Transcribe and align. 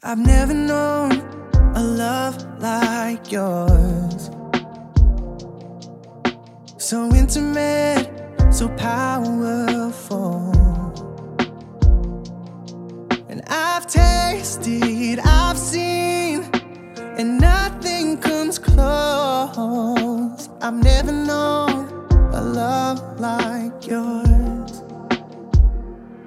I've 0.00 0.18
never 0.18 0.54
known 0.54 1.10
a 1.74 1.82
love 1.82 2.36
like 2.60 3.32
yours. 3.32 4.30
So 6.76 7.12
intimate, 7.12 8.08
so 8.52 8.68
powerful. 8.76 10.52
And 13.28 13.42
I've 13.48 13.88
tasted, 13.88 15.18
I've 15.18 15.58
seen, 15.58 16.48
and 17.18 17.40
nothing 17.40 18.18
comes 18.18 18.56
close. 18.60 20.48
I've 20.62 20.74
never 20.74 21.10
known 21.10 21.88
a 22.32 22.40
love 22.40 23.18
like 23.18 23.84
yours. 23.88 24.82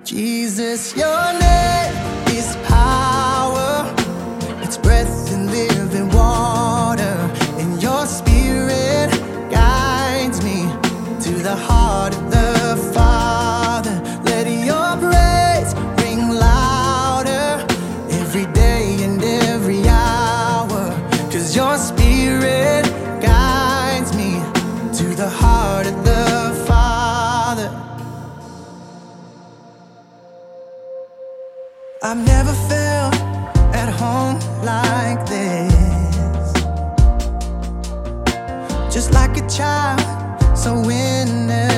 Jesus, 0.04 0.94
you 0.98 1.21
the 11.52 11.58
heart 11.58 12.16
of 12.16 12.32
the 12.32 12.78
Father. 12.94 13.96
Let 14.24 14.48
your 14.70 14.92
praise 15.04 15.72
ring 16.02 16.30
louder 16.30 17.50
every 18.22 18.46
day 18.54 19.04
and 19.06 19.22
every 19.22 19.82
hour. 19.90 20.82
Cause 21.30 21.54
your 21.54 21.76
spirit 21.78 22.86
guides 23.22 24.16
me 24.16 24.32
to 25.00 25.08
the 25.22 25.30
heart 25.42 25.88
of 25.88 25.98
the 26.06 26.26
Father. 26.70 27.70
I've 32.02 32.24
never 32.34 32.54
felt 32.70 33.16
at 33.82 33.90
home 34.02 34.40
like 34.64 35.20
this. 35.36 36.54
Just 38.96 39.12
like 39.12 39.36
a 39.36 39.46
child 39.50 40.11
so 40.62 40.76
winning. 40.76 41.71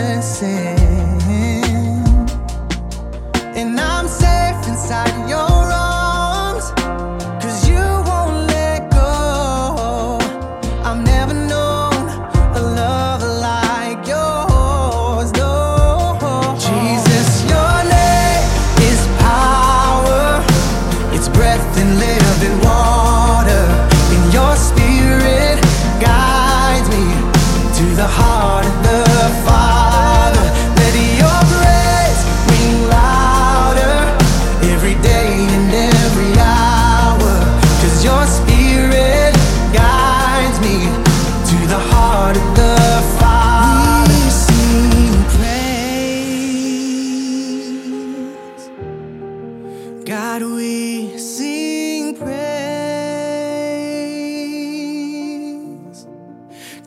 God, 50.34 50.42
we 50.42 51.16
sing 51.20 52.18
praise. 52.18 52.34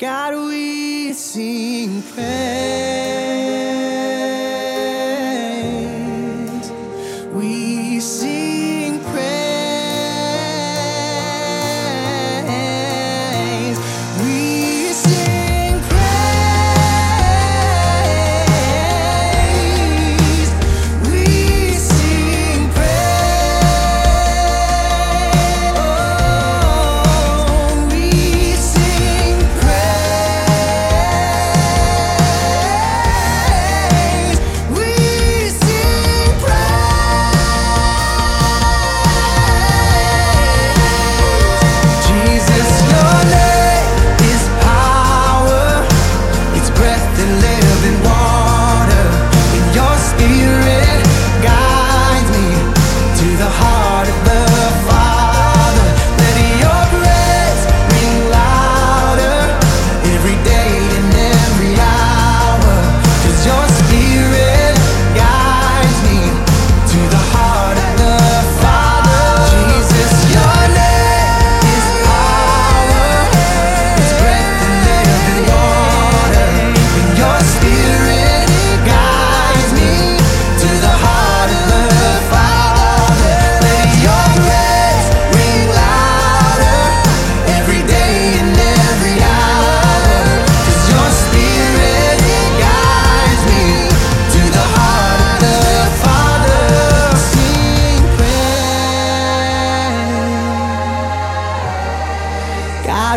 God, 0.01 0.35
we 0.35 1.13
sing 1.13 2.03
praise. 2.03 2.86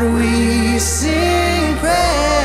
We 0.02 0.80
sing 0.80 1.76
praise. 1.78 2.39